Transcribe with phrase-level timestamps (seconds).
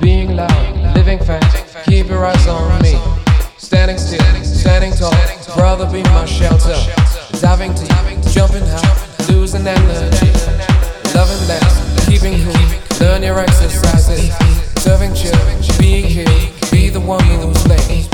[0.00, 2.96] Being loud, living fast, keep your eyes on me.
[3.56, 5.12] Standing still, standing tall,
[5.56, 6.76] brother be my shelter.
[7.40, 7.90] Diving deep,
[8.32, 10.30] jumping high, losing energy.
[11.14, 14.32] Loving less, keeping cool, learn your exercises.
[14.82, 15.34] Serving chill,
[15.78, 16.26] being here,
[16.70, 18.06] be the one who's late.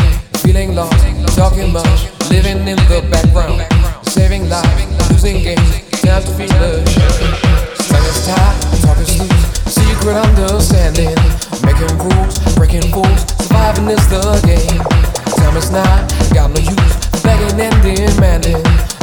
[0.42, 3.60] Feeling lost, talking much, living in the background.
[4.08, 6.86] Saving lives, losing games, time to feel the.
[7.82, 11.14] Sun is tight, talk is loose, secret understanding.
[11.84, 14.80] Making rules, breaking fools, surviving is the game.
[15.36, 16.00] Time is not,
[16.32, 18.62] got no use, begging and demanding.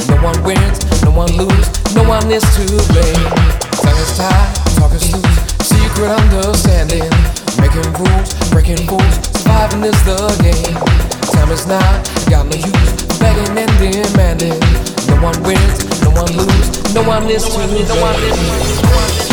[0.09, 3.29] No one wins, no one loses, no one is to blame.
[3.85, 4.49] Time is tied,
[4.81, 7.05] talk is loose, secret understanding.
[7.61, 10.73] Making rules, breaking fools, surviving is the game.
[11.37, 11.85] Time is not,
[12.33, 14.57] got no use, begging and demanding.
[15.05, 17.61] No one wins, no one loses, no one is to
[17.93, 19.30] blame.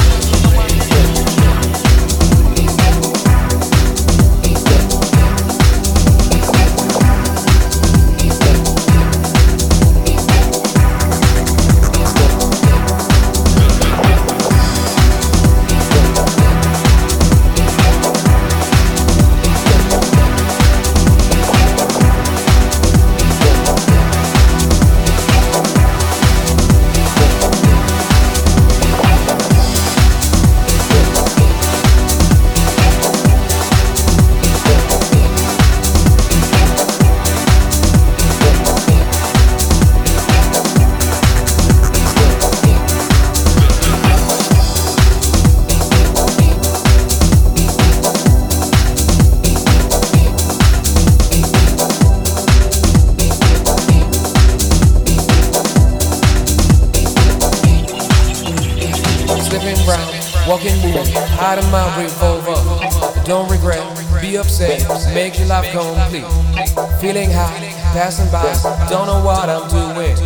[65.19, 67.01] Upset, make your life complete.
[67.01, 68.45] Feeling high, passing by,
[68.89, 70.16] don't know what I'm doing.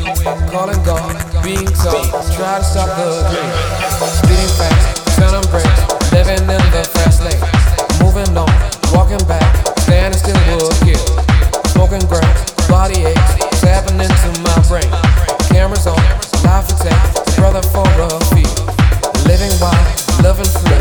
[0.51, 3.53] Calling God, being tough, try to stop the dream.
[4.21, 7.41] Speeding fast, turning brakes, living in the fast lane.
[8.01, 8.51] Moving on,
[8.93, 11.05] walking back, standing still would kill.
[11.73, 14.91] Smoking grass, body aches, tapping into my brain.
[15.49, 15.97] Cameras on,
[16.45, 18.49] life attack, brother for a fee.
[19.29, 19.87] Living wild,
[20.23, 20.72] loving free,